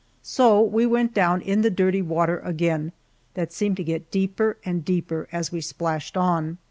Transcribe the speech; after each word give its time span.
So 0.23 0.59
we 0.63 0.87
went 0.87 1.13
down 1.13 1.41
in 1.43 1.61
the 1.61 1.69
dirty 1.69 2.01
water 2.01 2.39
again, 2.39 2.91
that 3.35 3.53
seemed 3.53 3.77
to 3.77 3.83
get 3.83 4.09
deeper 4.09 4.57
and 4.65 4.83
deeper 4.83 5.27
as 5.31 5.51
we 5.51 5.61
splashed 5.61 6.17
on. 6.17 6.57